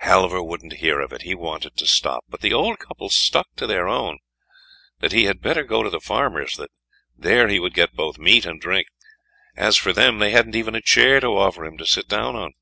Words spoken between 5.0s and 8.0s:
he had better go to the farmer's; there he would get